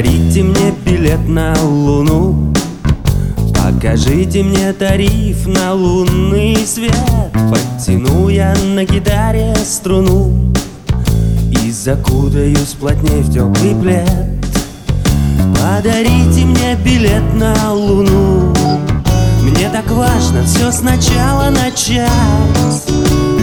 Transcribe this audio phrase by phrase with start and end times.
[0.00, 2.54] Подарите мне билет на Луну.
[3.52, 6.94] Покажите мне тариф на лунный свет.
[7.50, 10.32] Подтяну я на гитаре струну
[11.50, 14.08] И закутаюсь плотней в теплый плед.
[15.54, 18.54] Подарите мне билет на луну.
[19.42, 22.08] Мне так важно все сначала начать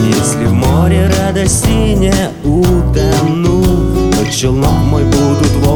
[0.08, 2.14] Если в море радости не
[2.44, 3.64] утону
[4.12, 5.67] То челнок мой будут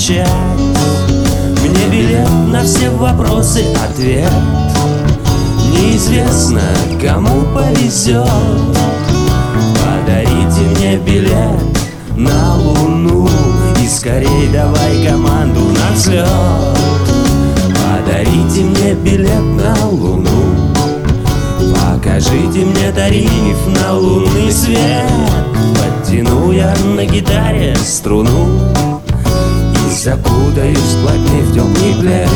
[0.00, 0.28] качать
[1.62, 4.32] Мне билет на все вопросы ответ.
[5.72, 6.62] Неизвестно,
[7.00, 8.26] кому повезет.
[9.76, 11.60] Подарите мне билет
[12.16, 13.28] на луну
[13.82, 16.26] И скорей давай команду на взлет.
[17.74, 20.30] Подарите мне билет на луну.
[21.74, 25.10] Покажите мне тариф на лунный свет.
[25.74, 28.69] Подтяну я на гитаре струну
[30.00, 32.28] закутаюсь плотней в теплый плед